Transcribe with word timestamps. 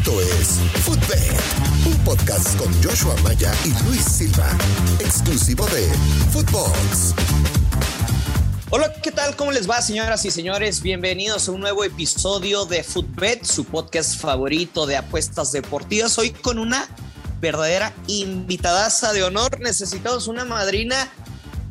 Esto 0.00 0.18
es 0.22 0.48
Footbed, 0.82 1.30
un 1.84 2.04
podcast 2.04 2.56
con 2.56 2.72
Joshua 2.82 3.14
Maya 3.22 3.52
y 3.66 3.84
Luis 3.84 4.02
Silva, 4.02 4.56
exclusivo 4.98 5.66
de 5.66 5.92
Footbox. 6.32 7.14
Hola, 8.70 8.94
¿qué 9.02 9.12
tal? 9.12 9.36
¿Cómo 9.36 9.52
les 9.52 9.68
va, 9.68 9.82
señoras 9.82 10.24
y 10.24 10.30
señores? 10.30 10.80
Bienvenidos 10.80 11.48
a 11.48 11.52
un 11.52 11.60
nuevo 11.60 11.84
episodio 11.84 12.64
de 12.64 12.82
Footbet, 12.82 13.44
su 13.44 13.66
podcast 13.66 14.18
favorito 14.18 14.86
de 14.86 14.96
apuestas 14.96 15.52
deportivas. 15.52 16.16
Hoy 16.16 16.30
con 16.30 16.58
una 16.58 16.88
verdadera 17.42 17.92
invitadaza 18.06 19.12
de 19.12 19.22
honor. 19.22 19.60
Necesitamos 19.60 20.28
una 20.28 20.46
madrina. 20.46 21.10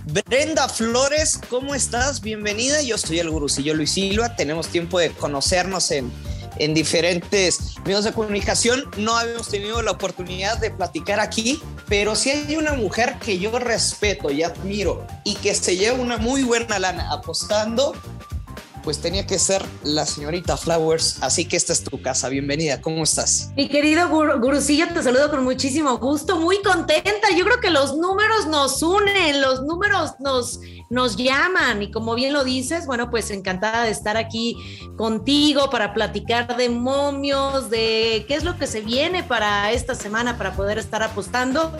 Brenda 0.05 0.69
Flores, 0.69 1.39
¿cómo 1.49 1.73
estás? 1.73 2.21
Bienvenida. 2.21 2.83
Yo 2.83 2.99
soy 2.99 3.17
el 3.17 3.31
gurusillo 3.31 3.73
Luis 3.73 3.91
Silva. 3.91 4.35
Tenemos 4.35 4.67
tiempo 4.67 4.99
de 4.99 5.09
conocernos 5.13 5.89
en 5.89 6.11
en 6.57 6.73
diferentes 6.73 7.75
medios 7.85 8.03
de 8.03 8.13
comunicación. 8.13 8.85
No 8.97 9.17
habíamos 9.17 9.49
tenido 9.49 9.81
la 9.81 9.91
oportunidad 9.91 10.57
de 10.59 10.71
platicar 10.71 11.19
aquí, 11.19 11.61
pero 11.87 12.15
si 12.15 12.29
hay 12.29 12.55
una 12.55 12.73
mujer 12.73 13.17
que 13.23 13.39
yo 13.39 13.57
respeto 13.59 14.31
y 14.31 14.43
admiro 14.43 15.05
y 15.23 15.35
que 15.35 15.53
se 15.55 15.77
lleva 15.77 15.97
una 15.97 16.17
muy 16.17 16.43
buena 16.43 16.79
lana 16.79 17.11
apostando, 17.11 17.93
pues 18.89 19.01
tenía 19.01 19.27
que 19.27 19.37
ser 19.37 19.63
la 19.83 20.03
señorita 20.03 20.57
Flowers. 20.57 21.21
Así 21.21 21.45
que 21.45 21.57
esta 21.57 21.73
es 21.73 21.83
tu 21.83 22.01
casa. 22.01 22.27
Bienvenida. 22.27 22.81
¿Cómo 22.81 23.03
estás? 23.03 23.51
Mi 23.55 23.69
querido 23.69 24.09
Gurusillo, 24.09 24.87
te 24.91 25.03
saludo 25.03 25.29
con 25.29 25.43
muchísimo 25.43 25.99
gusto. 25.99 26.39
Muy 26.39 26.59
contenta. 26.63 27.29
Yo 27.37 27.45
creo 27.45 27.59
que 27.59 27.69
los 27.69 27.95
números 27.95 28.47
nos 28.47 28.81
unen, 28.81 29.41
los 29.41 29.61
números 29.61 30.13
nos, 30.17 30.59
nos 30.89 31.17
llaman. 31.17 31.83
Y 31.83 31.91
como 31.91 32.15
bien 32.15 32.33
lo 32.33 32.43
dices, 32.43 32.87
bueno, 32.87 33.11
pues 33.11 33.29
encantada 33.29 33.83
de 33.83 33.91
estar 33.91 34.17
aquí 34.17 34.57
contigo 34.97 35.69
para 35.69 35.93
platicar 35.93 36.57
de 36.57 36.69
momios, 36.69 37.69
de 37.69 38.25
qué 38.27 38.33
es 38.33 38.43
lo 38.43 38.57
que 38.57 38.65
se 38.65 38.81
viene 38.81 39.21
para 39.21 39.71
esta 39.71 39.93
semana 39.93 40.35
para 40.35 40.53
poder 40.53 40.79
estar 40.79 41.03
apostando. 41.03 41.71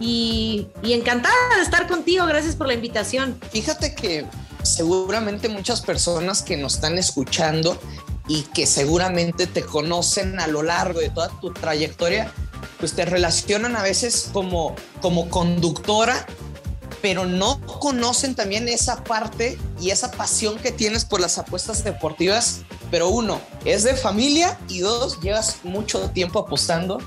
Y, 0.00 0.66
y 0.82 0.92
encantada 0.92 1.34
de 1.56 1.62
estar 1.62 1.88
contigo. 1.88 2.26
Gracias 2.26 2.56
por 2.56 2.66
la 2.66 2.74
invitación. 2.74 3.40
Fíjate 3.50 3.94
que 3.94 4.26
seguramente 4.62 5.48
muchas 5.48 5.80
personas 5.80 6.42
que 6.42 6.56
nos 6.56 6.74
están 6.74 6.98
escuchando 6.98 7.78
y 8.28 8.42
que 8.42 8.66
seguramente 8.66 9.46
te 9.46 9.62
conocen 9.62 10.40
a 10.40 10.46
lo 10.46 10.62
largo 10.62 11.00
de 11.00 11.10
toda 11.10 11.28
tu 11.40 11.52
trayectoria, 11.52 12.32
pues 12.78 12.94
te 12.94 13.04
relacionan 13.04 13.76
a 13.76 13.82
veces 13.82 14.30
como, 14.32 14.74
como 15.00 15.28
conductora, 15.28 16.26
pero 17.00 17.26
no 17.26 17.60
conocen 17.60 18.34
también 18.34 18.68
esa 18.68 19.02
parte 19.02 19.58
y 19.80 19.90
esa 19.90 20.12
pasión 20.12 20.58
que 20.58 20.70
tienes 20.70 21.04
por 21.04 21.20
las 21.20 21.38
apuestas 21.38 21.82
deportivas. 21.82 22.60
Pero 22.90 23.08
uno, 23.08 23.40
es 23.64 23.82
de 23.82 23.94
familia 23.94 24.58
y 24.68 24.80
dos, 24.80 25.20
llevas 25.20 25.56
mucho 25.64 26.10
tiempo 26.10 26.38
apostando 26.38 26.98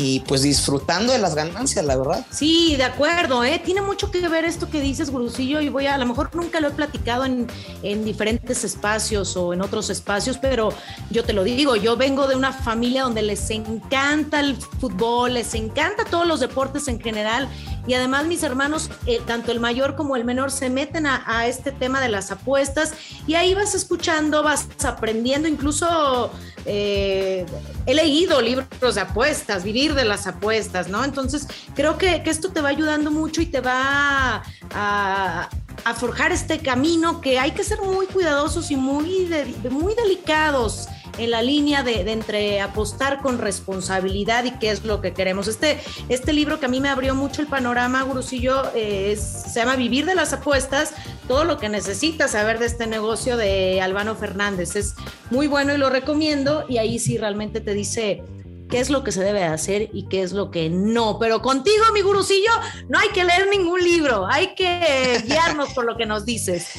y 0.00 0.20
pues 0.20 0.42
disfrutando 0.42 1.12
de 1.12 1.18
las 1.18 1.34
ganancias, 1.34 1.84
la 1.84 1.96
verdad. 1.96 2.24
Sí, 2.30 2.76
de 2.76 2.84
acuerdo, 2.84 3.42
¿eh? 3.42 3.60
Tiene 3.64 3.82
mucho 3.82 4.12
que 4.12 4.26
ver 4.28 4.44
esto 4.44 4.70
que 4.70 4.80
dices, 4.80 5.10
Gurusillo, 5.10 5.60
y 5.60 5.70
voy 5.70 5.86
a, 5.86 5.96
a 5.96 5.98
lo 5.98 6.06
mejor 6.06 6.30
nunca 6.36 6.60
lo 6.60 6.68
he 6.68 6.70
platicado 6.70 7.24
en, 7.24 7.48
en, 7.82 8.04
diferentes 8.04 8.62
espacios 8.62 9.36
o 9.36 9.52
en 9.52 9.60
otros 9.60 9.90
espacios, 9.90 10.38
pero 10.38 10.68
yo 11.10 11.24
te 11.24 11.32
lo 11.32 11.42
digo, 11.42 11.74
yo 11.74 11.96
vengo 11.96 12.28
de 12.28 12.36
una 12.36 12.52
familia 12.52 13.02
donde 13.02 13.22
les 13.22 13.50
encanta 13.50 14.38
el 14.38 14.56
fútbol, 14.56 15.34
les 15.34 15.52
encanta 15.54 16.04
todos 16.04 16.28
los 16.28 16.38
deportes 16.38 16.86
en 16.86 17.00
general, 17.00 17.48
y 17.88 17.94
además 17.94 18.26
mis 18.26 18.42
hermanos, 18.42 18.90
eh, 19.06 19.18
tanto 19.26 19.50
el 19.50 19.60
mayor 19.60 19.96
como 19.96 20.14
el 20.14 20.24
menor, 20.24 20.50
se 20.50 20.68
meten 20.68 21.06
a, 21.06 21.46
este 21.46 21.72
tema 21.72 22.02
de 22.02 22.10
las 22.10 22.30
apuestas 22.30 22.92
y 23.26 23.34
ahí 23.34 23.54
vas 23.54 23.74
escuchando, 23.74 24.42
vas 24.42 24.68
aprendiendo, 24.84 25.48
incluso 25.48 26.30
eh, 26.66 27.46
he 27.86 27.94
leído 27.94 28.42
libros 28.42 28.94
de 28.94 29.00
apuestas, 29.00 29.64
de 29.94 30.04
las 30.04 30.26
apuestas, 30.26 30.88
¿no? 30.88 31.04
Entonces 31.04 31.46
creo 31.74 31.98
que, 31.98 32.22
que 32.22 32.30
esto 32.30 32.50
te 32.50 32.60
va 32.60 32.68
ayudando 32.68 33.10
mucho 33.10 33.40
y 33.40 33.46
te 33.46 33.60
va 33.60 34.42
a, 34.74 35.48
forjar 35.96 36.32
este 36.32 36.58
camino 36.58 37.22
que 37.22 37.38
hay 37.38 37.52
que 37.52 37.64
ser 37.64 37.80
muy 37.80 38.06
cuidadosos 38.06 38.70
y 38.70 38.76
muy, 38.76 39.26
muy 39.70 39.94
delicados 39.94 40.86
en 41.16 41.30
la 41.30 41.42
línea 41.42 41.82
de, 41.82 42.04
de, 42.04 42.12
entre 42.12 42.60
apostar 42.60 43.20
con 43.22 43.38
responsabilidad 43.38 44.44
y 44.44 44.52
qué 44.52 44.70
es 44.70 44.84
lo 44.84 45.00
que 45.00 45.12
queremos. 45.12 45.48
Este, 45.48 45.80
este 46.08 46.32
libro 46.32 46.60
que 46.60 46.66
a 46.66 46.68
mí 46.68 46.80
me 46.80 46.88
abrió 46.88 47.14
mucho 47.14 47.40
el 47.40 47.48
panorama, 47.48 48.02
Gurusillo, 48.02 48.70
eh, 48.74 49.12
es, 49.12 49.20
se 49.20 49.60
llama 49.60 49.76
Vivir 49.76 50.06
de 50.06 50.14
las 50.14 50.32
apuestas, 50.32 50.92
todo 51.26 51.44
lo 51.44 51.58
que 51.58 51.68
necesitas 51.68 52.32
saber 52.32 52.58
de 52.58 52.66
este 52.66 52.86
negocio 52.86 53.36
de 53.36 53.80
Albano 53.80 54.14
Fernández. 54.14 54.76
Es 54.76 54.94
muy 55.30 55.46
bueno 55.46 55.74
y 55.74 55.78
lo 55.78 55.90
recomiendo 55.90 56.64
y 56.68 56.78
ahí 56.78 56.98
sí 56.98 57.18
realmente 57.18 57.60
te 57.60 57.74
dice 57.74 58.22
qué 58.68 58.80
es 58.80 58.90
lo 58.90 59.02
que 59.02 59.12
se 59.12 59.22
debe 59.22 59.44
hacer 59.44 59.90
y 59.92 60.08
qué 60.08 60.22
es 60.22 60.32
lo 60.32 60.50
que 60.50 60.68
no. 60.70 61.18
Pero 61.18 61.42
contigo, 61.42 61.84
mi 61.92 62.02
gurusillo, 62.02 62.50
no 62.88 62.98
hay 62.98 63.08
que 63.08 63.24
leer 63.24 63.48
ningún 63.48 63.82
libro, 63.82 64.26
hay 64.26 64.54
que 64.54 65.22
guiarnos 65.26 65.70
por 65.70 65.84
lo 65.84 65.96
que 65.96 66.06
nos 66.06 66.24
dices. 66.24 66.66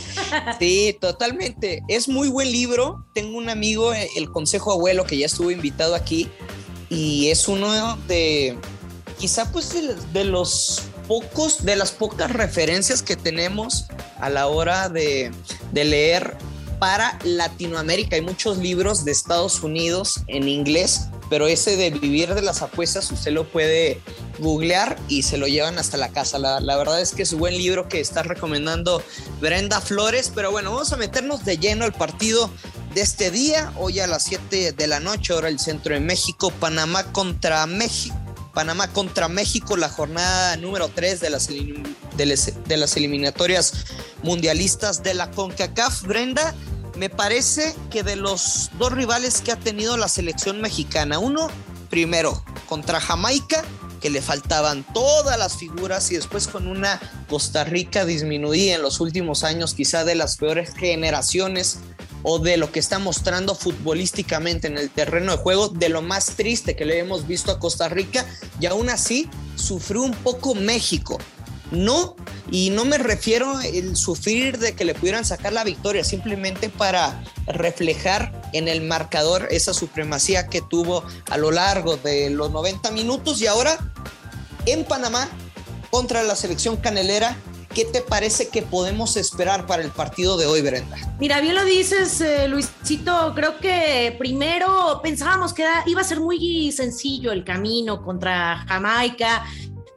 Sí, 0.60 0.98
totalmente. 1.00 1.84
Es 1.88 2.08
muy 2.08 2.28
buen 2.28 2.52
libro. 2.52 3.06
Tengo 3.14 3.38
un 3.38 3.50
amigo, 3.50 3.94
el 3.94 4.30
Consejo 4.32 4.72
Abuelo, 4.72 5.06
que 5.06 5.18
ya 5.18 5.26
estuvo 5.26 5.52
invitado 5.52 5.96
aquí 5.96 6.30
y 6.90 7.30
es 7.30 7.48
uno 7.48 7.98
de, 8.08 8.58
quizá 9.18 9.52
pues 9.52 9.74
de, 9.74 9.96
de 10.14 10.24
los 10.26 10.84
pocos, 11.08 11.66
de 11.66 11.76
las 11.76 11.92
pocas 11.92 12.32
referencias 12.32 13.02
que 13.02 13.16
tenemos 13.16 13.86
a 14.20 14.30
la 14.30 14.48
hora 14.48 14.90
de, 14.90 15.32
de 15.72 15.84
leer 15.84 16.38
para 16.80 17.18
Latinoamérica. 17.24 18.16
Hay 18.16 18.22
muchos 18.22 18.58
libros 18.58 19.06
de 19.06 19.12
Estados 19.12 19.62
Unidos 19.64 20.22
en 20.28 20.48
inglés 20.48 21.08
pero 21.30 21.48
ese 21.48 21.78
de 21.78 21.92
vivir 21.92 22.34
de 22.34 22.42
las 22.42 22.62
apuestas 22.62 23.12
usted 23.12 23.32
lo 23.32 23.48
puede 23.48 24.02
googlear 24.40 24.98
y 25.08 25.24
se 25.24 25.38
lo 25.38 25.48
llevan 25.48 25.78
hasta 25.78 25.98
la 25.98 26.10
casa. 26.10 26.40
La, 26.40 26.78
verdad 26.78 27.00
es 27.02 27.14
que 27.14 27.24
es 27.24 27.34
un 27.34 27.40
buen 27.40 27.58
libro 27.58 27.88
que 27.88 28.00
está 28.00 28.24
recomendando 28.24 29.04
Brenda 29.40 29.80
Flores, 29.80 30.32
pero 30.34 30.52
bueno, 30.52 30.72
vamos 30.72 30.92
a 30.92 30.98
meternos 30.98 31.46
de 31.46 31.58
lleno 31.58 31.86
al 31.86 31.94
partido 31.94 32.50
de 32.94 33.02
este 33.02 33.30
día, 33.30 33.72
hoy 33.78 34.00
a 34.00 34.08
las 34.08 34.24
7 34.24 34.72
de 34.72 34.88
la 34.88 35.00
noche, 35.00 35.34
ahora 35.34 35.50
el 35.50 35.60
centro 35.60 35.94
de 35.94 36.00
México, 36.00 36.52
Panamá 36.60 37.12
contra 37.12 37.66
México. 37.68 38.16
Panamá 38.54 38.92
contra 38.92 39.28
México, 39.28 39.78
la 39.78 39.90
jornada 39.90 40.58
número 40.58 40.90
3 40.90 41.20
de 41.20 41.30
las, 41.30 41.48
de 41.48 42.78
las 42.78 42.98
eliminatorias 42.98 43.74
mundialistas 44.24 45.04
de 45.04 45.14
la 45.14 45.30
CONCACAF. 45.32 46.02
Brenda, 46.04 46.56
me 46.98 47.10
parece 47.10 47.76
que 47.90 48.04
de 48.04 48.16
los 48.16 48.70
dos 48.78 48.92
rivales 48.92 49.42
que 49.42 49.52
ha 49.52 49.60
tenido 49.60 49.98
la 49.98 50.08
selección 50.08 50.62
mexicana, 50.62 51.20
uno, 51.20 51.50
primero, 51.90 52.44
contra 52.68 53.00
Jamaica, 53.00 53.64
que 54.00 54.10
le 54.10 54.22
faltaban 54.22 54.86
todas 54.94 55.38
las 55.38 55.58
figuras 55.58 56.12
y 56.12 56.16
después 56.16 56.48
con 56.48 56.68
una 56.68 57.00
Costa 57.28 57.64
Rica 57.64 58.06
disminuida 58.06 58.76
en 58.76 58.82
los 58.82 59.00
últimos 59.00 59.44
años, 59.44 59.74
quizá 59.74 60.06
de 60.06 60.16
las 60.16 60.38
peores 60.38 60.74
generaciones 60.74 61.80
o 62.24 62.40
de 62.40 62.58
lo 62.58 62.72
que 62.72 62.80
está 62.80 63.00
mostrando 63.00 63.56
futbolísticamente 63.56 64.68
en 64.68 64.78
el 64.78 64.90
terreno 64.90 65.32
de 65.32 65.38
juego, 65.38 65.70
de 65.70 65.90
lo 65.90 66.02
más 66.02 66.28
triste 66.36 66.76
que 66.76 66.86
le 66.86 67.00
hemos 67.00 67.28
visto 67.28 67.52
a 67.52 67.60
Costa 67.60 67.90
Rica 67.90 68.26
y 68.60 68.66
aún 68.66 68.90
así 68.90 69.30
sufrió 69.56 70.02
un 70.02 70.14
poco 70.14 70.56
México. 70.56 71.18
No, 71.72 72.16
y 72.52 72.70
no 72.70 72.86
me 72.86 72.98
refiero 72.98 73.60
el 73.62 73.96
sufrir 73.96 74.58
de 74.58 74.74
que 74.74 74.86
le 74.86 74.96
pudieran 74.96 75.26
sacar 75.26 75.54
la 75.54 75.64
victoria, 75.64 76.04
simplemente 76.04 76.70
para 76.70 77.24
reflejar 77.48 78.32
en 78.54 78.68
el 78.68 78.82
marcador 78.82 79.48
esa 79.52 79.74
supremacía 79.74 80.48
que 80.48 80.62
tuvo 80.62 81.04
a 81.30 81.38
lo 81.38 81.52
largo 81.52 81.98
de 81.98 82.30
los 82.30 82.52
90 82.52 82.92
minutos 82.92 83.42
y 83.42 83.48
ahora 83.48 83.78
en 84.66 84.84
Panamá 84.86 85.30
contra 85.92 86.24
la 86.24 86.36
selección 86.36 86.78
canelera 86.78 87.38
¿Qué 87.74 87.86
te 87.86 88.02
parece 88.02 88.50
que 88.50 88.64
podemos 88.64 89.16
esperar 89.16 89.68
para 89.68 89.84
el 89.84 89.92
partido 89.92 90.38
de 90.38 90.48
hoy, 90.48 90.62
Brenda? 90.62 90.98
Mira, 91.20 91.40
bien 91.40 91.54
lo 91.54 91.64
dices, 91.64 92.20
eh, 92.20 92.48
Luisito. 92.48 93.34
Creo 93.36 93.60
que 93.60 94.16
primero 94.18 95.00
pensábamos 95.04 95.54
que 95.54 95.64
iba 95.86 96.02
a 96.02 96.04
ser 96.04 96.20
muy 96.20 96.72
sencillo 96.72 97.32
el 97.32 97.44
camino 97.44 98.02
contra 98.02 98.66
Jamaica 98.68 99.46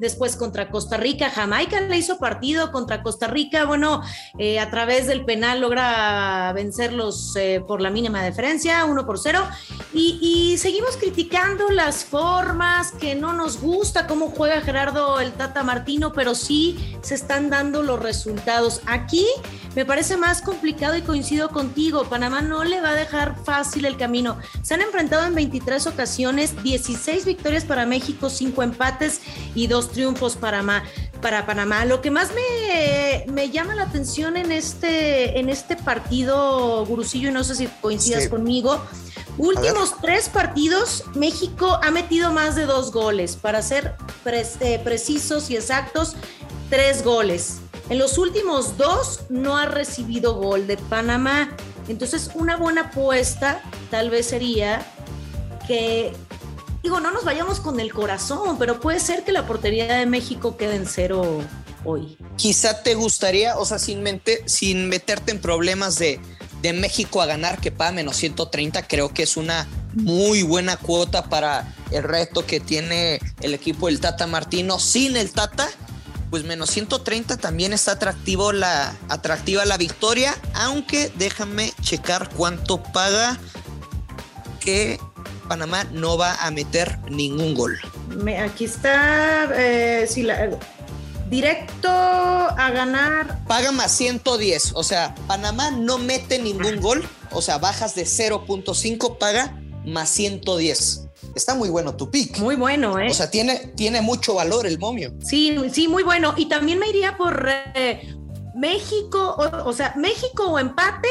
después 0.02 0.34
contra 0.34 0.68
Costa 0.68 0.96
Rica, 0.96 1.30
Jamaica 1.30 1.80
le 1.80 1.96
hizo 1.96 2.18
partido 2.18 2.72
contra 2.72 3.04
Costa 3.04 3.28
Rica, 3.28 3.64
bueno, 3.64 4.02
eh, 4.36 4.58
a 4.58 4.68
través 4.68 5.06
del 5.06 5.24
penal 5.24 5.60
logra 5.60 6.52
vencerlos 6.54 7.36
eh, 7.36 7.62
por 7.66 7.80
la 7.80 7.88
mínima 7.88 8.24
diferencia, 8.24 8.84
uno 8.84 9.06
por 9.06 9.20
cero, 9.20 9.46
y, 9.94 10.18
y, 10.20 10.58
seguimos 10.58 10.96
criticando 10.96 11.70
las 11.70 12.04
formas, 12.04 12.90
que 12.90 13.14
no 13.14 13.32
nos 13.32 13.60
gusta 13.60 14.08
cómo 14.08 14.30
juega 14.30 14.60
Gerardo 14.60 15.20
el 15.20 15.32
Tata 15.32 15.62
Martino, 15.62 16.12
pero 16.12 16.34
sí 16.34 16.96
se 17.00 17.14
están 17.14 17.48
dando 17.48 17.84
los 17.84 18.00
resultados. 18.00 18.80
Aquí 18.86 19.26
me 19.76 19.84
parece 19.84 20.16
más 20.16 20.42
complicado 20.42 20.96
y 20.96 21.02
coincido 21.02 21.50
contigo, 21.50 22.04
Panamá 22.04 22.42
no 22.42 22.64
le 22.64 22.80
va 22.80 22.90
a 22.90 22.94
dejar 22.94 23.36
fácil 23.44 23.84
el 23.84 23.96
camino. 23.96 24.36
Se 24.62 24.74
han 24.74 24.82
enfrentado 24.82 25.26
en 25.26 25.34
23 25.34 25.86
ocasiones, 25.86 26.60
16 26.62 27.24
victorias 27.24 27.64
para 27.64 27.86
México, 27.86 28.28
5 28.28 28.62
empates 28.64 29.20
y 29.54 29.66
2 29.66 29.92
triunfos 29.92 30.36
para, 30.36 30.84
para 31.20 31.46
Panamá. 31.46 31.84
Lo 31.84 32.00
que 32.00 32.10
más 32.10 32.30
me, 32.34 33.24
me, 33.32 33.50
llama 33.50 33.74
la 33.74 33.84
atención 33.84 34.36
en 34.36 34.52
este, 34.52 35.38
en 35.38 35.48
este 35.48 35.76
partido, 35.76 36.84
Gurusillo, 36.86 37.30
y 37.30 37.32
no 37.32 37.44
sé 37.44 37.54
si 37.54 37.66
coincidas 37.80 38.24
sí. 38.24 38.28
conmigo, 38.28 38.80
Últimos 39.38 39.94
tres 40.02 40.28
partidos, 40.28 41.04
México 41.14 41.78
ha 41.82 41.90
metido 41.90 42.32
más 42.32 42.54
de 42.54 42.66
dos 42.66 42.92
goles. 42.92 43.36
Para 43.36 43.62
ser 43.62 43.94
eh, 44.26 44.80
precisos 44.84 45.48
y 45.50 45.56
exactos, 45.56 46.16
tres 46.68 47.02
goles. 47.02 47.58
En 47.88 47.98
los 47.98 48.18
últimos 48.18 48.76
dos 48.76 49.20
no 49.30 49.56
ha 49.56 49.66
recibido 49.66 50.34
gol 50.34 50.66
de 50.66 50.76
Panamá. 50.76 51.48
Entonces, 51.88 52.30
una 52.34 52.56
buena 52.56 52.82
apuesta 52.82 53.62
tal 53.90 54.10
vez 54.10 54.26
sería 54.26 54.86
que, 55.66 56.12
digo, 56.82 57.00
no 57.00 57.10
nos 57.10 57.24
vayamos 57.24 57.60
con 57.60 57.80
el 57.80 57.92
corazón, 57.92 58.58
pero 58.58 58.80
puede 58.80 59.00
ser 59.00 59.24
que 59.24 59.32
la 59.32 59.46
portería 59.46 59.98
de 59.98 60.06
México 60.06 60.56
quede 60.56 60.76
en 60.76 60.86
cero 60.86 61.40
hoy. 61.84 62.16
Quizá 62.36 62.82
te 62.82 62.94
gustaría, 62.94 63.56
o 63.58 63.64
sea, 63.64 63.78
sin, 63.78 64.02
mente, 64.02 64.42
sin 64.46 64.88
meterte 64.88 65.32
en 65.32 65.40
problemas 65.40 65.98
de 65.98 66.20
de 66.62 66.72
México 66.72 67.20
a 67.20 67.26
ganar 67.26 67.60
que 67.60 67.72
paga 67.72 67.92
menos 67.92 68.16
130, 68.16 68.86
creo 68.86 69.12
que 69.12 69.24
es 69.24 69.36
una 69.36 69.66
muy 69.94 70.42
buena 70.42 70.76
cuota 70.76 71.28
para 71.28 71.74
el 71.90 72.04
reto 72.04 72.46
que 72.46 72.60
tiene 72.60 73.20
el 73.40 73.52
equipo 73.52 73.88
del 73.88 74.00
Tata 74.00 74.26
Martino. 74.28 74.78
Sin 74.78 75.16
el 75.16 75.32
Tata, 75.32 75.68
pues 76.30 76.44
menos 76.44 76.70
130 76.70 77.36
también 77.36 77.72
está 77.72 77.92
atractivo 77.92 78.52
la, 78.52 78.96
atractiva 79.08 79.64
la 79.64 79.76
victoria, 79.76 80.36
aunque 80.54 81.12
déjame 81.16 81.74
checar 81.82 82.30
cuánto 82.30 82.80
paga 82.80 83.38
que 84.60 85.00
Panamá 85.48 85.84
no 85.92 86.16
va 86.16 86.34
a 86.34 86.50
meter 86.50 86.98
ningún 87.10 87.54
gol. 87.54 87.78
aquí 88.38 88.64
está, 88.64 89.50
eh, 89.54 90.06
si 90.08 90.22
la, 90.22 90.50
directo 91.32 91.88
a 91.88 92.70
ganar. 92.70 93.44
Paga 93.46 93.72
más 93.72 93.90
110, 93.92 94.72
o 94.74 94.84
sea, 94.84 95.14
Panamá 95.26 95.70
no 95.70 95.98
mete 95.98 96.38
ningún 96.38 96.80
gol, 96.80 97.02
o 97.30 97.40
sea, 97.40 97.58
bajas 97.58 97.94
de 97.94 98.04
0.5, 98.04 99.18
paga 99.18 99.58
más 99.84 100.10
110. 100.10 101.08
Está 101.34 101.54
muy 101.54 101.70
bueno 101.70 101.96
tu 101.96 102.10
pick. 102.10 102.38
Muy 102.38 102.56
bueno, 102.56 102.98
¿eh? 102.98 103.08
O 103.10 103.14
sea, 103.14 103.30
tiene, 103.30 103.72
tiene 103.76 104.02
mucho 104.02 104.34
valor 104.34 104.66
el 104.66 104.78
momio. 104.78 105.14
Sí, 105.24 105.56
sí, 105.72 105.88
muy 105.88 106.02
bueno. 106.02 106.34
Y 106.36 106.46
también 106.46 106.78
me 106.78 106.88
iría 106.88 107.16
por 107.16 107.48
eh, 107.74 108.14
México, 108.54 109.36
o, 109.64 109.72
sea, 109.72 109.94
México 109.96 110.48
o 110.48 110.58
empate 110.58 111.08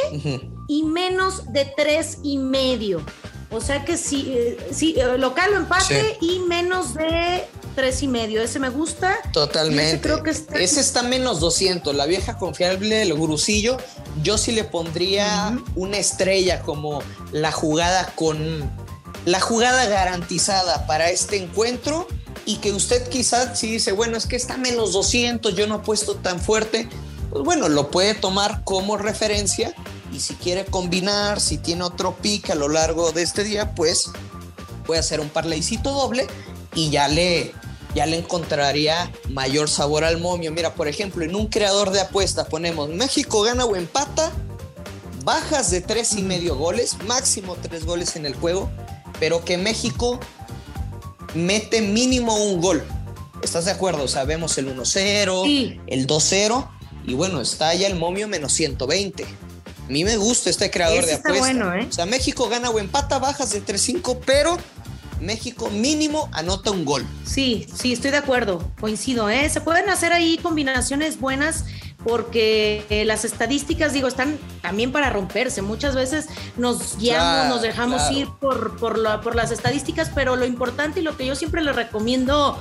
y 0.68 0.84
menos 0.84 1.52
de 1.52 1.66
tres 1.76 2.20
y 2.24 2.38
medio. 2.38 3.04
O 3.52 3.60
sea 3.60 3.84
que 3.84 3.98
sí, 3.98 4.28
eh, 4.30 4.70
sí 4.72 4.96
eh, 4.98 5.18
local 5.18 5.54
o 5.54 5.58
empate 5.58 6.18
y 6.22 6.40
menos 6.40 6.94
de 6.94 7.46
tres 7.76 8.02
y 8.02 8.08
medio. 8.08 8.42
Ese 8.42 8.60
me 8.60 8.70
gusta. 8.70 9.18
Totalmente. 9.34 9.90
Ese, 9.90 10.02
creo 10.02 10.24
que 10.24 10.30
está... 10.32 10.58
ese 10.58 10.80
está 10.80 11.04
menos 11.04 11.42
200. 11.42 11.94
La 11.94 12.06
vieja 12.06 12.38
confiable, 12.38 13.02
el 13.02 13.14
gurusillo. 13.14 13.78
Yo 14.24 14.38
sí 14.38 14.54
le 14.54 14.64
pondría 14.64 15.58
una 15.76 15.98
estrella 15.98 16.62
como 16.62 17.04
la 17.32 17.52
jugada 17.52 18.14
con 18.16 18.72
la 19.26 19.40
jugada 19.40 19.86
garantizada 19.86 20.88
para 20.88 21.10
este 21.10 21.38
encuentro 21.38 22.08
y 22.46 22.58
que 22.58 22.72
usted 22.72 23.08
quizás 23.10 23.60
si 23.60 23.72
dice, 23.72 23.92
bueno, 23.92 24.18
es 24.18 24.26
que 24.26 24.36
está 24.36 24.58
menos 24.58 24.94
200, 24.94 25.56
yo 25.56 25.68
no 25.68 25.76
he 25.76 25.80
puesto 25.80 26.16
tan 26.16 26.40
fuerte, 26.40 26.90
pues 27.30 27.44
bueno, 27.44 27.70
lo 27.70 27.92
puede 27.92 28.16
tomar 28.16 28.64
como 28.64 28.98
referencia 28.98 29.76
si 30.22 30.36
quiere 30.36 30.66
combinar, 30.66 31.42
si 31.42 31.58
tiene 31.58 31.84
otro 31.84 32.16
pick 32.16 32.52
a 32.52 32.56
lo 32.56 32.70
largo 32.70 33.12
de 33.12 33.24
este 33.24 33.44
día, 33.44 33.74
pues 33.76 34.12
puede 34.86 35.00
hacer 35.00 35.20
un 35.20 35.30
parlaycito 35.30 35.92
doble 35.92 36.28
y 36.76 36.90
ya 36.90 37.08
le, 37.08 37.54
ya 37.96 38.06
le 38.06 38.18
encontraría 38.18 39.12
mayor 39.30 39.70
sabor 39.70 40.04
al 40.04 40.20
momio. 40.20 40.52
Mira, 40.52 40.76
por 40.76 40.88
ejemplo, 40.88 41.26
en 41.26 41.36
un 41.36 41.48
creador 41.48 41.92
de 41.92 42.02
apuestas 42.02 42.48
ponemos 42.48 42.90
México 42.90 43.42
gana 43.42 43.66
o 43.66 43.76
empata, 43.76 44.32
bajas 45.24 45.72
de 45.72 45.82
tres 45.82 46.14
y 46.14 46.24
medio 46.24 46.56
goles, 46.56 46.98
máximo 47.06 47.58
tres 47.62 47.86
goles 47.86 48.16
en 48.16 48.26
el 48.26 48.36
juego, 48.36 48.70
pero 49.20 49.44
que 49.44 49.58
México 49.58 50.20
mete 51.34 51.82
mínimo 51.82 52.36
un 52.36 52.62
gol. 52.62 52.84
¿Estás 53.44 53.66
de 53.66 53.72
acuerdo? 53.72 54.08
Sabemos 54.08 54.58
el 54.60 54.76
1-0, 54.76 55.82
el 55.88 56.08
2-0 56.08 56.70
y 57.06 57.16
bueno, 57.16 57.42
está 57.42 57.74
ya 57.74 57.88
el 57.88 57.96
momio 57.96 58.28
menos 58.28 58.54
120. 58.54 59.26
A 59.92 59.94
mí 59.94 60.06
me 60.06 60.16
gusta 60.16 60.50
este 60.50 60.72
creador 60.72 61.06
de 61.06 61.16
apuestas. 61.16 61.40
Bueno, 61.40 61.74
¿eh? 61.74 61.86
O 61.90 61.92
sea, 61.92 62.06
México 62.06 62.48
gana 62.48 62.70
o 62.70 62.80
empata, 62.80 63.20
bajas 63.20 63.52
de 63.52 63.62
3-5, 63.62 64.20
pero 64.26 64.58
México 65.20 65.70
mínimo 65.70 66.30
anota 66.32 66.72
un 66.72 66.86
gol. 66.86 67.06
Sí, 67.26 67.68
sí, 67.76 67.92
estoy 67.92 68.12
de 68.12 68.18
acuerdo, 68.18 68.72
coincido. 68.80 69.30
¿eh? 69.30 69.50
Se 69.50 69.60
pueden 69.60 69.90
hacer 69.90 70.14
ahí 70.14 70.38
combinaciones 70.38 71.20
buenas 71.20 71.66
porque 72.04 72.86
eh, 72.90 73.06
las 73.06 73.26
estadísticas, 73.26 73.94
digo, 73.94 74.08
están 74.08 74.38
también 74.62 74.92
para 74.92 75.10
romperse. 75.10 75.62
Muchas 75.62 75.96
veces 75.96 76.28
nos 76.58 76.98
guiamos, 76.98 77.48
nos 77.48 77.62
dejamos 77.62 78.10
ir 78.12 78.28
por, 78.40 78.78
por, 78.78 79.22
por, 79.22 79.36
las 79.36 79.52
estadísticas, 79.52 80.12
pero 80.14 80.36
lo 80.36 80.46
importante 80.46 81.00
y 81.00 81.04
lo 81.04 81.16
que 81.16 81.26
yo 81.26 81.36
siempre 81.36 81.64
le 81.64 81.74
recomiendo 81.74 82.60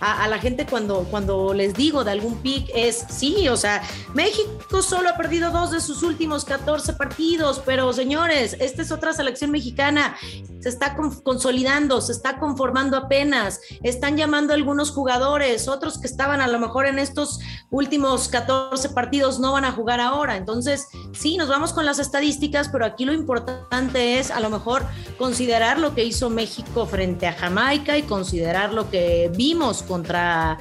a, 0.00 0.26
la 0.26 0.38
gente 0.38 0.66
cuando, 0.66 1.04
cuando 1.04 1.54
les 1.54 1.74
digo 1.74 2.02
de 2.02 2.10
algún 2.10 2.38
pick 2.38 2.68
es, 2.74 3.04
sí, 3.08 3.48
o 3.48 3.56
sea, 3.56 3.82
México 4.14 4.82
solo 4.82 5.10
ha 5.10 5.16
perdido 5.16 5.52
dos 5.52 5.70
de 5.70 5.80
sus 5.80 6.02
últimos 6.02 6.44
14 6.44 6.94
partidos, 6.94 7.62
pero 7.64 7.92
señores, 7.92 8.56
esta 8.58 8.82
es 8.82 8.90
otra 8.90 9.12
selección 9.12 9.52
mexicana, 9.52 10.16
se 10.60 10.68
está 10.68 10.96
consolidando, 11.22 12.00
se 12.00 12.12
está 12.12 12.38
conformando 12.38 12.96
apenas, 12.96 13.60
están 13.82 14.16
llamando 14.16 14.54
algunos 14.54 14.90
jugadores, 14.90 15.68
otros 15.68 15.98
que 15.98 16.06
estaban 16.08 16.40
a 16.40 16.48
lo 16.48 16.58
mejor 16.58 16.86
en 16.86 16.98
estos 16.98 17.38
últimos 17.70 18.28
14 18.28 18.71
partidos 18.94 19.38
no 19.38 19.52
van 19.52 19.64
a 19.64 19.72
jugar 19.72 20.00
ahora. 20.00 20.36
Entonces, 20.36 20.88
sí, 21.12 21.36
nos 21.36 21.48
vamos 21.48 21.72
con 21.72 21.86
las 21.86 21.98
estadísticas, 21.98 22.68
pero 22.68 22.84
aquí 22.84 23.04
lo 23.04 23.12
importante 23.12 24.18
es 24.18 24.30
a 24.30 24.40
lo 24.40 24.50
mejor 24.50 24.86
considerar 25.18 25.78
lo 25.78 25.94
que 25.94 26.04
hizo 26.04 26.30
México 26.30 26.86
frente 26.86 27.26
a 27.26 27.32
Jamaica 27.32 27.96
y 27.98 28.02
considerar 28.02 28.72
lo 28.72 28.90
que 28.90 29.30
vimos 29.34 29.82
contra 29.82 30.58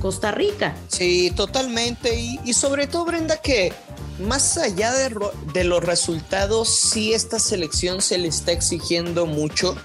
Costa 0.00 0.30
Rica. 0.30 0.76
Sí, 0.88 1.32
totalmente. 1.34 2.14
Y, 2.44 2.52
sobre 2.52 2.86
todo, 2.86 3.04
Brenda, 3.04 3.36
que 3.38 3.72
más 4.18 4.56
allá 4.58 4.92
de, 4.92 5.16
de 5.52 5.64
los 5.64 5.82
resultados, 5.82 6.68
sí 6.68 7.12
esta 7.12 7.38
selección 7.38 8.00
se 8.00 8.18
le 8.18 8.28
está 8.28 8.52
exigiendo 8.52 9.26
mucho 9.26 9.76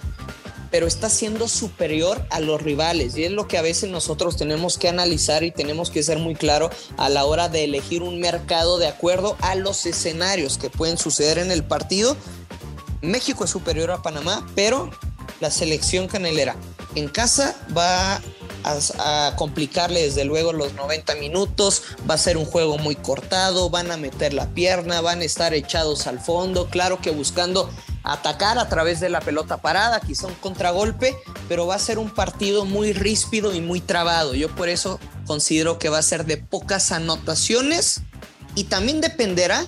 pero 0.71 0.87
está 0.87 1.09
siendo 1.09 1.47
superior 1.47 2.25
a 2.29 2.39
los 2.39 2.61
rivales 2.61 3.17
y 3.17 3.25
es 3.25 3.31
lo 3.31 3.47
que 3.47 3.57
a 3.57 3.61
veces 3.61 3.89
nosotros 3.89 4.37
tenemos 4.37 4.77
que 4.77 4.87
analizar 4.87 5.43
y 5.43 5.51
tenemos 5.51 5.91
que 5.91 6.01
ser 6.01 6.17
muy 6.17 6.33
claro 6.33 6.69
a 6.97 7.09
la 7.09 7.25
hora 7.25 7.49
de 7.49 7.65
elegir 7.65 8.01
un 8.01 8.19
mercado 8.19 8.77
de 8.79 8.87
acuerdo 8.87 9.35
a 9.41 9.55
los 9.55 9.85
escenarios 9.85 10.57
que 10.57 10.69
pueden 10.69 10.97
suceder 10.97 11.37
en 11.37 11.51
el 11.51 11.63
partido. 11.63 12.15
México 13.01 13.43
es 13.43 13.49
superior 13.49 13.91
a 13.91 14.01
Panamá, 14.01 14.47
pero 14.55 14.89
la 15.41 15.51
selección 15.51 16.07
canelera 16.07 16.55
en 16.95 17.09
casa 17.09 17.55
va 17.75 18.21
a, 18.63 19.35
complicarle 19.37 20.03
desde 20.03 20.23
luego 20.23 20.53
los 20.53 20.73
90 20.73 21.15
minutos, 21.15 21.83
va 22.09 22.15
a 22.15 22.17
ser 22.17 22.37
un 22.37 22.45
juego 22.45 22.77
muy 22.77 22.95
cortado, 22.95 23.69
van 23.69 23.91
a 23.91 23.97
meter 23.97 24.33
la 24.33 24.47
pierna, 24.53 25.01
van 25.01 25.21
a 25.21 25.23
estar 25.23 25.53
echados 25.53 26.07
al 26.07 26.19
fondo, 26.19 26.67
claro 26.67 27.01
que 27.01 27.11
buscando 27.11 27.69
atacar 28.03 28.57
a 28.57 28.67
través 28.67 28.99
de 28.99 29.09
la 29.09 29.21
pelota 29.21 29.57
parada, 29.57 29.99
quizá 29.99 30.27
un 30.27 30.35
contragolpe, 30.35 31.15
pero 31.47 31.67
va 31.67 31.75
a 31.75 31.79
ser 31.79 31.99
un 31.99 32.09
partido 32.09 32.65
muy 32.65 32.93
ríspido 32.93 33.53
y 33.53 33.61
muy 33.61 33.81
trabado. 33.81 34.33
Yo 34.33 34.53
por 34.55 34.69
eso 34.69 34.99
considero 35.25 35.77
que 35.79 35.89
va 35.89 35.99
a 35.99 36.03
ser 36.03 36.25
de 36.25 36.37
pocas 36.37 36.91
anotaciones 36.91 38.01
y 38.55 38.65
también 38.65 39.01
dependerá 39.01 39.65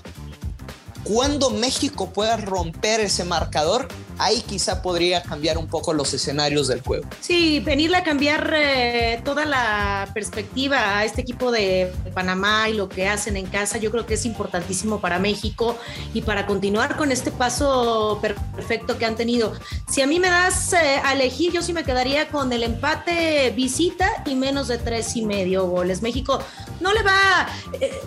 cuándo 1.03 1.49
México 1.49 2.11
pueda 2.11 2.37
romper 2.37 3.01
ese 3.01 3.23
marcador 3.23 3.87
ahí 4.17 4.41
quizá 4.41 4.81
podría 4.81 5.23
cambiar 5.23 5.57
un 5.57 5.67
poco 5.67 5.93
los 5.93 6.13
escenarios 6.13 6.67
del 6.67 6.81
juego. 6.81 7.05
Sí, 7.19 7.59
venirle 7.59 7.97
a 7.97 8.03
cambiar 8.03 8.53
eh, 8.55 9.21
toda 9.23 9.45
la 9.45 10.09
perspectiva 10.13 10.97
a 10.97 11.05
este 11.05 11.21
equipo 11.21 11.51
de 11.51 11.91
Panamá 12.13 12.69
y 12.69 12.73
lo 12.73 12.89
que 12.89 13.07
hacen 13.07 13.37
en 13.37 13.45
casa, 13.45 13.77
yo 13.77 13.91
creo 13.91 14.05
que 14.05 14.15
es 14.15 14.25
importantísimo 14.25 14.99
para 14.99 15.19
México 15.19 15.77
y 16.13 16.21
para 16.21 16.45
continuar 16.45 16.97
con 16.97 17.11
este 17.11 17.31
paso 17.31 18.19
perfecto 18.21 18.97
que 18.97 19.05
han 19.05 19.15
tenido. 19.15 19.53
Si 19.89 20.01
a 20.01 20.07
mí 20.07 20.19
me 20.19 20.29
das 20.29 20.73
eh, 20.73 21.01
a 21.03 21.13
elegir, 21.13 21.51
yo 21.51 21.61
sí 21.61 21.73
me 21.73 21.83
quedaría 21.83 22.27
con 22.29 22.51
el 22.53 22.63
empate 22.63 23.51
visita 23.51 24.09
y 24.25 24.35
menos 24.35 24.67
de 24.67 24.77
tres 24.77 25.15
y 25.15 25.23
medio 25.23 25.67
goles. 25.67 26.01
México 26.01 26.39
no 26.83 26.93
le 26.93 27.01
va, 27.01 27.47
eh, 27.79 27.99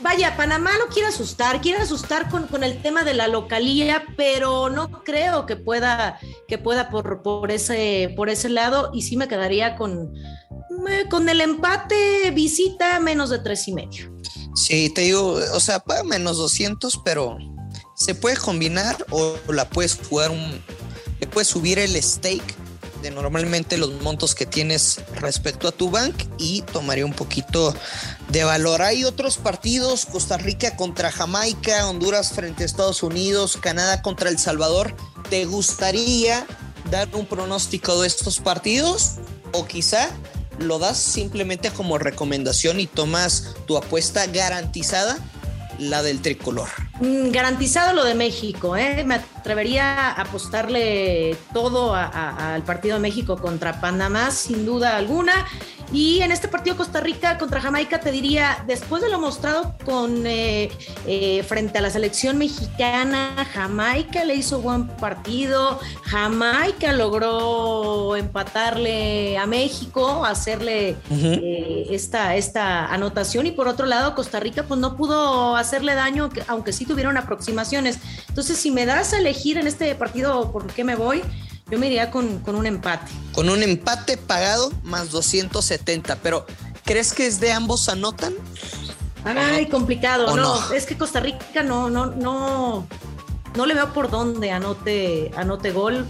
vaya, 0.00 0.36
Panamá 0.36 0.72
lo 0.78 0.88
quiere 0.92 1.08
asustar, 1.08 1.60
quiere 1.60 1.78
asustar 1.78 2.28
con, 2.28 2.48
con 2.48 2.64
el 2.64 2.82
tema 2.82 3.04
de 3.04 3.14
la 3.14 3.28
localía, 3.28 4.04
pero 4.16 4.68
no 4.68 5.04
creo 5.04 5.46
que 5.46 5.56
pueda, 5.56 6.18
que 6.48 6.58
pueda 6.58 6.90
por, 6.90 7.22
por, 7.22 7.50
ese, 7.52 8.12
por 8.16 8.28
ese 8.28 8.48
lado 8.48 8.90
y 8.92 9.02
sí 9.02 9.16
me 9.16 9.28
quedaría 9.28 9.76
con, 9.76 10.12
con 11.08 11.28
el 11.28 11.40
empate 11.40 12.32
visita 12.32 12.98
menos 12.98 13.30
de 13.30 13.38
tres 13.38 13.68
y 13.68 13.72
medio. 13.72 14.12
Sí, 14.56 14.90
te 14.90 15.02
digo, 15.02 15.38
o 15.54 15.60
sea, 15.60 15.78
paga 15.78 16.02
menos 16.02 16.36
200, 16.38 17.00
pero 17.04 17.38
se 17.94 18.16
puede 18.16 18.36
combinar 18.36 19.06
o 19.10 19.36
la 19.52 19.68
puedes 19.68 19.96
jugar 20.08 20.32
un, 20.32 20.60
le 21.20 21.26
puedes 21.28 21.48
subir 21.48 21.78
el 21.78 22.00
stake 22.02 22.57
de 23.02 23.10
normalmente 23.10 23.78
los 23.78 24.00
montos 24.02 24.34
que 24.34 24.46
tienes 24.46 25.00
respecto 25.14 25.68
a 25.68 25.72
tu 25.72 25.90
bank 25.90 26.14
y 26.38 26.62
tomaría 26.62 27.06
un 27.06 27.12
poquito 27.12 27.74
de 28.28 28.44
valor. 28.44 28.82
Hay 28.82 29.04
otros 29.04 29.38
partidos, 29.38 30.06
Costa 30.06 30.36
Rica 30.36 30.76
contra 30.76 31.12
Jamaica, 31.12 31.88
Honduras 31.88 32.32
frente 32.32 32.62
a 32.62 32.66
Estados 32.66 33.02
Unidos, 33.02 33.56
Canadá 33.60 34.02
contra 34.02 34.30
El 34.30 34.38
Salvador 34.38 34.94
¿te 35.30 35.44
gustaría 35.44 36.46
dar 36.90 37.08
un 37.14 37.26
pronóstico 37.26 38.00
de 38.00 38.06
estos 38.06 38.40
partidos? 38.40 39.14
O 39.52 39.66
quizá 39.66 40.08
lo 40.58 40.78
das 40.78 40.98
simplemente 40.98 41.70
como 41.70 41.98
recomendación 41.98 42.80
y 42.80 42.86
tomas 42.86 43.54
tu 43.66 43.76
apuesta 43.76 44.26
garantizada, 44.26 45.18
la 45.78 46.02
del 46.02 46.20
tricolor. 46.20 46.68
Mm, 47.00 47.30
garantizado 47.30 47.92
lo 47.92 48.04
de 48.04 48.14
México, 48.14 48.76
¿eh? 48.76 49.04
me 49.04 49.20
atrevería 49.48 50.10
a 50.10 50.20
apostarle 50.20 51.34
todo 51.54 51.94
al 51.94 52.62
partido 52.64 52.96
de 52.96 53.00
México 53.00 53.38
contra 53.38 53.80
Panamá, 53.80 54.30
sin 54.30 54.66
duda 54.66 54.94
alguna. 54.96 55.46
Y 55.90 56.20
en 56.20 56.32
este 56.32 56.48
partido 56.48 56.76
Costa 56.76 57.00
Rica 57.00 57.38
contra 57.38 57.62
Jamaica 57.62 57.98
te 57.98 58.12
diría, 58.12 58.62
después 58.66 59.02
de 59.02 59.08
lo 59.08 59.18
mostrado 59.18 59.74
con 59.86 60.26
eh, 60.26 60.70
eh, 61.06 61.42
frente 61.44 61.78
a 61.78 61.80
la 61.80 61.88
selección 61.88 62.36
mexicana, 62.36 63.30
Jamaica 63.54 64.22
le 64.24 64.34
hizo 64.34 64.60
buen 64.60 64.86
partido, 64.86 65.80
Jamaica 66.02 66.92
logró 66.92 68.16
empatarle 68.16 69.38
a 69.38 69.46
México, 69.46 70.26
hacerle 70.26 70.96
eh, 71.10 71.86
esta, 71.90 72.36
esta 72.36 72.92
anotación 72.92 73.46
y 73.46 73.52
por 73.52 73.66
otro 73.66 73.86
lado 73.86 74.14
Costa 74.14 74.40
Rica 74.40 74.64
pues 74.64 74.78
no 74.78 74.94
pudo 74.94 75.56
hacerle 75.56 75.94
daño, 75.94 76.28
aunque 76.48 76.74
sí 76.74 76.84
tuvieron 76.84 77.16
aproximaciones. 77.16 77.98
Entonces 78.28 78.58
si 78.58 78.70
me 78.70 78.84
das 78.84 79.14
a 79.14 79.18
elegir 79.20 79.37
en 79.44 79.66
este 79.66 79.94
partido 79.94 80.52
por 80.52 80.66
qué 80.66 80.84
me 80.84 80.94
voy, 80.94 81.22
yo 81.70 81.78
me 81.78 81.86
iría 81.86 82.10
con, 82.10 82.42
un 82.46 82.66
empate. 82.66 83.10
Con 83.32 83.48
un 83.50 83.62
empate 83.62 84.16
pagado 84.16 84.72
más 84.82 85.10
270, 85.10 86.16
pero 86.16 86.46
¿crees 86.84 87.12
que 87.12 87.26
es 87.26 87.40
de 87.40 87.52
ambos 87.52 87.88
anotan? 87.88 88.34
Ay, 89.24 89.66
complicado. 89.66 90.34
No, 90.34 90.72
es 90.72 90.86
que 90.86 90.96
Costa 90.96 91.20
Rica 91.20 91.62
no, 91.62 91.90
no, 91.90 92.06
no, 92.06 92.86
no 93.54 93.66
le 93.66 93.74
veo 93.74 93.92
por 93.92 94.10
dónde 94.10 94.50
anote, 94.50 95.30
anote 95.36 95.72
gol. 95.72 96.06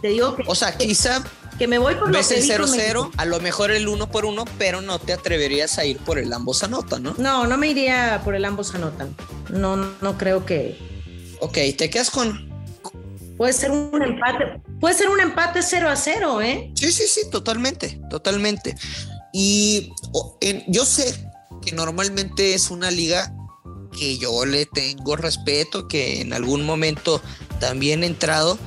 Te 0.00 0.08
digo 0.08 0.36
que. 0.36 0.44
O 0.46 0.54
sea, 0.54 0.76
quizá. 0.76 1.24
Que 1.58 1.66
me 1.66 1.76
voy 1.76 1.94
por 1.96 2.10
ves 2.10 2.30
el 2.30 2.42
0-0, 2.42 3.10
a 3.18 3.24
lo 3.26 3.38
mejor 3.40 3.70
el 3.70 3.86
1 3.86 4.10
por 4.10 4.24
1, 4.24 4.46
pero 4.56 4.80
no 4.80 4.98
te 4.98 5.12
atreverías 5.12 5.76
a 5.76 5.84
ir 5.84 5.98
por 5.98 6.18
el 6.18 6.32
ambos 6.32 6.62
anotan, 6.62 7.02
¿no? 7.02 7.14
No, 7.18 7.46
no 7.46 7.58
me 7.58 7.68
iría 7.68 8.22
por 8.24 8.34
el 8.34 8.46
ambos 8.46 8.74
anotan. 8.74 9.14
No, 9.50 9.76
no 9.76 10.16
creo 10.16 10.46
que. 10.46 10.78
Ok, 11.40 11.58
te 11.76 11.90
quedas 11.90 12.10
con 12.10 12.49
Puede 13.40 13.54
ser 13.54 13.70
un 13.70 14.02
empate, 14.02 14.60
puede 14.80 14.94
ser 14.94 15.08
un 15.08 15.18
empate 15.18 15.62
0 15.62 15.88
a 15.88 15.96
0, 15.96 16.42
¿eh? 16.42 16.70
Sí, 16.74 16.92
sí, 16.92 17.04
sí, 17.06 17.22
totalmente, 17.30 17.98
totalmente. 18.10 18.76
Y 19.32 19.94
yo 20.68 20.84
sé 20.84 21.26
que 21.62 21.72
normalmente 21.72 22.52
es 22.52 22.70
una 22.70 22.90
liga 22.90 23.34
que 23.98 24.18
yo 24.18 24.44
le 24.44 24.66
tengo 24.66 25.16
respeto, 25.16 25.88
que 25.88 26.20
en 26.20 26.34
algún 26.34 26.66
momento 26.66 27.22
también 27.60 28.04
he 28.04 28.08
entrado, 28.08 28.58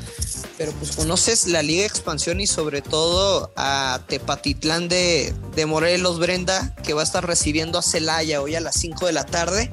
pero 0.57 0.71
pues 0.71 0.95
conoces 0.95 1.45
la 1.45 1.61
Liga 1.61 1.85
Expansión 1.85 2.41
y 2.41 2.47
sobre 2.47 2.81
todo 2.81 3.51
a 3.55 4.01
Tepatitlán 4.07 4.87
de, 4.87 5.35
de 5.55 5.67
Morelos, 5.67 6.17
Brenda, 6.17 6.73
que 6.77 6.95
va 6.95 7.01
a 7.01 7.05
estar 7.05 7.27
recibiendo 7.27 7.77
a 7.77 7.83
Celaya 7.83 8.41
hoy 8.41 8.55
a 8.55 8.59
las 8.59 8.73
5 8.77 9.05
de 9.05 9.13
la 9.13 9.27
tarde. 9.27 9.69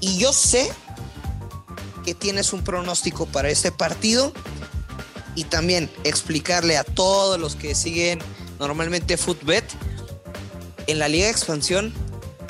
Y 0.00 0.18
yo 0.18 0.34
sé 0.34 0.70
tienes 2.14 2.52
un 2.52 2.62
pronóstico 2.62 3.26
para 3.26 3.50
este 3.50 3.72
partido 3.72 4.32
y 5.34 5.44
también 5.44 5.90
explicarle 6.04 6.76
a 6.76 6.84
todos 6.84 7.38
los 7.38 7.56
que 7.56 7.74
siguen 7.74 8.18
normalmente 8.58 9.16
Footbet, 9.16 9.64
en 10.86 10.98
la 10.98 11.08
Liga 11.08 11.26
de 11.26 11.30
Expansión 11.30 11.92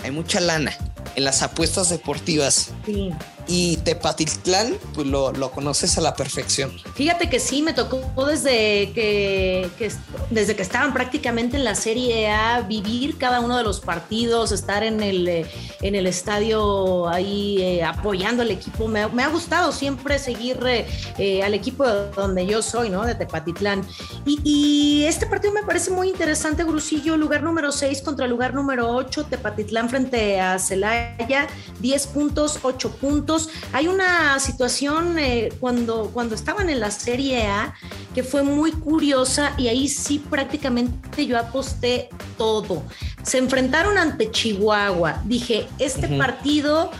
hay 0.05 0.11
mucha 0.11 0.41
lana 0.41 0.77
en 1.17 1.25
las 1.25 1.43
apuestas 1.43 1.91
deportivas. 1.91 2.71
Sí 2.87 3.13
y 3.49 3.79
Tepatitlán, 3.79 4.77
pues 4.95 5.07
lo, 5.07 5.51
conoces 5.51 5.97
a 5.97 6.03
la 6.03 6.15
perfección. 6.15 6.71
Fíjate 6.95 7.31
que 7.31 7.41
sí, 7.41 7.63
me 7.63 7.73
tocó 7.73 8.27
desde 8.27 8.93
que, 8.93 9.91
desde 10.31 10.57
que 10.57 10.63
estaban 10.63 10.93
prácticamente 10.93 11.57
en 11.57 11.65
la 11.65 11.75
Serie 11.75 12.31
A, 12.31 12.61
vivir 12.63 13.17
cada 13.19 13.41
uno 13.41 13.57
de 13.57 13.65
los 13.65 13.81
partidos, 13.81 14.53
estar 14.53 14.83
en 14.83 15.03
el, 15.03 15.29
eh, 15.29 15.47
en 15.83 15.95
el 15.95 16.07
estadio 16.07 17.09
ahí 17.09 17.61
eh, 17.61 17.85
apoyando 17.85 18.43
al 18.43 18.51
equipo. 18.51 18.89
Me, 18.89 19.01
ha 19.03 19.29
gustado 19.29 19.73
siempre 19.73 20.19
seguir 20.19 20.59
eh, 20.67 21.43
al 21.43 21.55
equipo 21.55 21.85
donde 21.87 22.47
yo 22.47 22.63
soy, 22.63 22.91
¿no? 22.91 23.05
De 23.05 23.15
Tepatitlán. 23.15 23.85
Y, 24.25 24.41
y, 24.45 25.05
este 25.05 25.27
partido 25.27 25.53
me 25.53 25.63
parece 25.63 25.91
muy 25.91 26.09
interesante, 26.09 26.65
Grusillo, 26.65 27.17
lugar 27.17 27.43
número 27.43 27.73
6 27.73 28.03
contra 28.03 28.27
lugar 28.27 28.55
número 28.55 28.91
8, 28.91 29.27
Tepatitlán 29.27 29.89
frente 29.89 30.41
a 30.41 30.59
Celaya, 30.59 31.47
10 31.81 32.07
puntos, 32.09 32.59
8 32.63 32.91
puntos. 32.93 33.49
Hay 33.73 33.89
una 33.89 34.39
situación 34.41 35.19
eh, 35.19 35.51
cuando, 35.61 36.11
cuando 36.13 36.35
estaban 36.35 36.69
en 36.71 36.81
la 36.81 36.91
Serie 36.91 37.47
A 37.47 37.75
que 38.15 38.23
fue 38.23 38.43
muy 38.43 38.73
curiosa 38.73 39.53
y 39.57 39.69
ahí 39.69 39.89
sí 39.89 40.18
prácticamente 40.19 41.27
yo 41.27 41.39
aposté 41.39 42.09
todo. 42.37 42.83
Se 43.23 43.39
enfrentaron 43.39 43.99
ante 43.99 44.31
Chihuahua. 44.31 45.23
Dije, 45.25 45.69
este 45.79 46.09
partido 46.17 46.91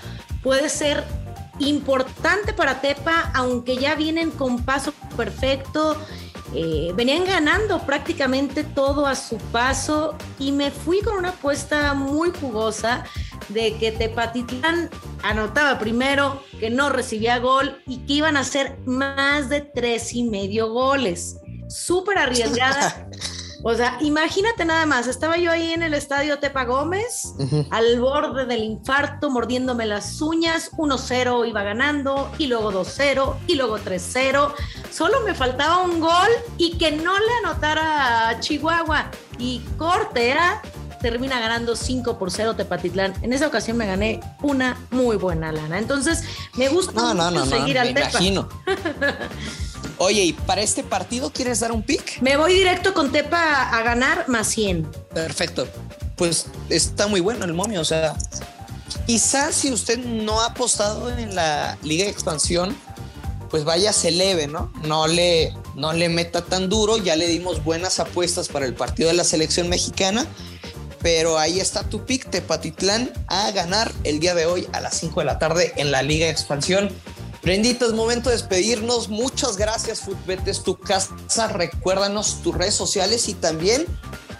puede 0.43 0.69
ser 0.69 1.05
importante 1.59 2.53
para 2.53 2.81
Tepa, 2.81 3.31
aunque 3.35 3.77
ya 3.77 3.95
vienen 3.95 4.31
con 4.31 4.65
paso 4.65 4.93
perfecto. 5.17 5.97
Eh, 6.55 6.93
venían 6.95 7.27
ganando 7.27 7.81
prácticamente 7.81 8.65
todo 8.65 9.07
a 9.07 9.15
su 9.15 9.37
paso 9.37 10.17
y 10.39 10.51
me 10.51 10.71
fui 10.71 11.03
con 11.03 11.19
una 11.19 11.31
apuesta 11.31 11.93
muy 11.93 12.31
jugosa 12.41 13.05
de 13.51 13.77
que 13.77 13.93
Tepatitlán 13.93 14.89
anotaba 15.23 15.79
primero, 15.79 16.43
que 16.59 16.71
no 16.71 16.89
recibía 16.89 17.39
gol 17.39 17.83
y 17.87 17.99
que 17.99 18.15
iban 18.15 18.37
a 18.37 18.45
ser 18.45 18.79
más 18.87 19.49
de 19.49 19.61
tres 19.61 20.15
y 20.15 20.25
medio 20.25 20.71
goles. 20.71 21.37
Súper 21.69 22.19
arriesgada. 22.19 23.09
O 23.65 23.75
sea, 23.75 23.99
imagínate 24.01 24.65
nada 24.65 24.87
más, 24.87 25.09
estaba 25.09 25.37
yo 25.37 25.51
ahí 25.51 25.73
en 25.73 25.83
el 25.83 25.93
estadio 25.93 26.39
Tepa 26.39 26.65
Gómez, 26.65 27.35
al 27.71 28.01
borde 28.01 28.47
del 28.47 28.63
infarto, 28.63 29.31
mordiéndome 29.31 29.85
las 29.85 30.23
uñas, 30.23 30.71
1-0 30.77 31.49
iba 31.49 31.63
ganando, 31.65 32.31
y 32.39 32.47
luego 32.47 32.73
2-0, 32.73 33.35
y 33.49 33.57
luego 33.57 33.79
3-0. 33.79 34.55
Solo 34.93 35.23
me 35.25 35.35
faltaba 35.35 35.79
un 35.79 35.99
gol 35.99 36.29
y 36.57 36.79
que 36.79 36.93
no 36.93 37.19
le 37.19 37.33
anotara 37.45 38.29
a 38.29 38.41
Chihuahua. 38.41 39.11
Y 39.39 39.61
corte 39.77 40.31
era 40.31 40.63
termina 41.01 41.41
ganando 41.41 41.77
5 41.77 42.19
por 42.19 42.31
0 42.31 42.55
Tepatitlán. 42.57 43.15
En 43.23 43.33
esa 43.33 43.47
ocasión 43.47 43.77
me 43.77 43.87
gané 43.87 44.21
una 44.43 44.77
muy 44.91 45.17
buena 45.17 45.53
lana. 45.53 45.79
Entonces, 45.79 46.25
me 46.55 46.69
gusta 46.69 46.93
no, 46.93 47.15
no, 47.15 47.31
no, 47.31 47.47
seguir 47.47 47.79
al 47.79 47.93
me 47.95 48.01
Imagino. 48.01 48.49
Oye, 49.99 50.23
¿y 50.25 50.33
para 50.33 50.63
este 50.63 50.85
partido 50.85 51.33
quieres 51.33 51.61
dar 51.61 51.73
un 51.73 51.83
pick? 51.83 52.21
Me 52.21 52.37
voy 52.37 52.55
directo 52.55 52.95
con 52.95 53.11
Tepa 53.11 53.69
a 53.71 53.83
ganar 53.83 54.29
más 54.29 54.49
100. 54.49 54.89
Perfecto. 55.13 55.67
Pues 56.17 56.47
está 56.69 57.07
muy 57.07 57.21
bueno 57.21 57.45
el 57.45 57.55
momio, 57.55 57.81
o 57.81 57.85
sea, 57.85 58.17
quizás 59.07 59.55
si 59.55 59.73
usted 59.73 59.99
no 59.99 60.41
ha 60.41 60.47
apostado 60.47 61.11
en 61.17 61.35
la 61.35 61.79
Liga 61.83 62.05
de 62.05 62.11
Expansión, 62.11 62.77
pues 63.51 63.65
vaya 63.65 63.93
se 63.93 64.11
leve, 64.11 64.47
¿no? 64.47 64.73
No 64.83 65.07
le, 65.07 65.55
no 65.75 65.93
le 65.93 66.09
meta 66.09 66.45
tan 66.45 66.69
duro, 66.69 66.97
ya 66.99 67.17
le 67.17 67.29
dimos 67.29 67.63
buenas 67.63 68.01
apuestas 68.01 68.49
para 68.49 68.67
el 68.67 68.75
partido 68.75 69.09
de 69.09 69.15
la 69.15 69.25
selección 69.25 69.69
mexicana 69.69 70.27
pero 71.03 71.39
ahí 71.39 71.61
está 71.61 71.85
tu 71.85 72.05
pick, 72.05 72.31
Tepatitlán, 72.31 73.13
a 73.29 73.51
ganar 73.53 73.93
el 74.05 74.21
día 74.21 74.35
de 74.35 74.47
hoy 74.47 74.67
a 74.73 74.81
las 74.81 74.99
5 74.99 75.21
de 75.21 75.27
la 75.27 75.39
tarde 75.39 75.73
en 75.77 75.91
la 75.91 76.03
Liga 76.03 76.27
de 76.27 76.33
Expansión. 76.33 76.91
Brendita, 77.49 77.87
es 77.87 77.95
momento 77.95 78.29
de 78.29 78.37
despedirnos. 78.37 79.09
Muchas 79.09 79.57
gracias, 79.57 80.01
Footbet 80.01 80.47
es 80.47 80.63
tu 80.63 80.79
casa. 80.79 81.49
Recuérdanos 81.51 82.43
tus 82.43 82.55
redes 82.55 82.75
sociales 82.75 83.27
y 83.27 83.33
también 83.33 83.87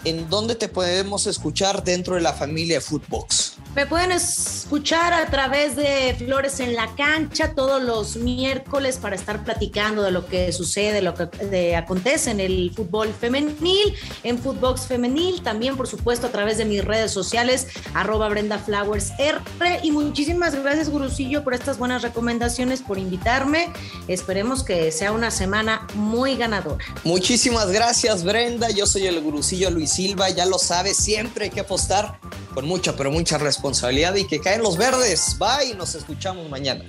en 0.03 0.29
dónde 0.29 0.53
te 0.53 0.67
podemos 0.67 1.25
escuchar 1.25 1.83
dentro 1.83 2.13
de 2.13 2.21
la 2.21 2.33
familia 2.33 2.79
Footbox. 2.79 3.53
Me 3.75 3.85
pueden 3.85 4.11
escuchar 4.11 5.13
a 5.13 5.27
través 5.27 5.75
de 5.75 6.15
Flores 6.17 6.59
en 6.59 6.73
la 6.73 6.95
Cancha 6.95 7.53
todos 7.53 7.81
los 7.81 8.15
miércoles 8.17 8.97
para 8.97 9.15
estar 9.15 9.43
platicando 9.43 10.01
de 10.01 10.09
lo 10.09 10.25
que 10.25 10.51
sucede, 10.51 11.03
lo 11.03 11.13
que 11.13 11.75
acontece 11.75 12.31
en 12.31 12.39
el 12.39 12.71
fútbol 12.75 13.13
femenil, 13.13 13.93
en 14.23 14.39
Footbox 14.39 14.87
Femenil, 14.87 15.43
también 15.43 15.77
por 15.77 15.87
supuesto 15.87 16.27
a 16.27 16.31
través 16.31 16.57
de 16.57 16.65
mis 16.65 16.83
redes 16.83 17.11
sociales, 17.11 17.67
arroba 17.93 18.27
Brenda 18.27 18.57
Flowers 18.57 19.11
R. 19.19 19.39
Y 19.83 19.91
muchísimas 19.91 20.55
gracias, 20.55 20.89
Gurusillo, 20.89 21.43
por 21.43 21.53
estas 21.53 21.77
buenas 21.77 22.01
recomendaciones, 22.01 22.81
por 22.81 22.97
invitarme. 22.97 23.71
Esperemos 24.07 24.63
que 24.63 24.91
sea 24.91 25.11
una 25.11 25.29
semana 25.29 25.87
muy 25.93 26.35
ganadora. 26.35 26.83
Muchísimas 27.03 27.69
gracias, 27.69 28.23
Brenda. 28.23 28.71
Yo 28.71 28.87
soy 28.87 29.05
el 29.05 29.21
Gurusillo 29.21 29.69
Luis 29.69 29.91
Silva, 29.91 30.29
ya 30.31 30.47
lo 30.47 30.57
sabes, 30.57 30.97
siempre 30.97 31.45
hay 31.45 31.51
que 31.51 31.61
apostar 31.61 32.19
con 32.53 32.67
mucha, 32.67 32.95
pero 32.95 33.11
mucha 33.11 33.37
responsabilidad 33.37 34.15
y 34.15 34.25
que 34.25 34.39
caen 34.39 34.61
los 34.61 34.77
verdes. 34.77 35.37
Bye, 35.39 35.75
nos 35.75 35.95
escuchamos 35.95 36.49
mañana. 36.49 36.83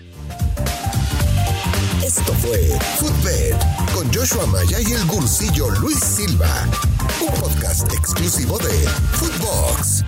Esto 2.05 2.33
fue 2.35 2.59
Footbed 2.99 3.55
con 3.95 4.13
Joshua 4.13 4.47
Maya 4.47 4.81
y 4.81 4.93
el 4.93 5.05
Gursillo 5.07 5.71
Luis 5.71 6.01
Silva, 6.01 6.69
un 7.21 7.41
podcast 7.41 7.93
exclusivo 7.93 8.59
de 8.59 8.89
Footbox. 9.13 10.05